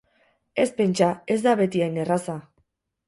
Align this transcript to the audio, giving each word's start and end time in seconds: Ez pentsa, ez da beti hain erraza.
Ez 0.63 0.65
pentsa, 0.79 1.09
ez 1.35 1.39
da 1.43 1.55
beti 1.61 1.85
hain 1.89 2.01
erraza. 2.05 2.39